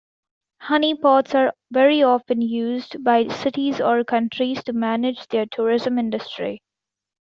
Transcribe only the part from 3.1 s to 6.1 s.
cities or countries to manage their tourism